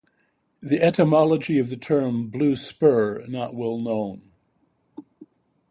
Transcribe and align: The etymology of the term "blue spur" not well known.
The 0.61 0.81
etymology 0.81 1.59
of 1.59 1.69
the 1.69 1.77
term 1.77 2.29
"blue 2.31 2.55
spur" 2.55 3.23
not 3.27 3.53
well 3.53 3.77
known. 3.77 4.31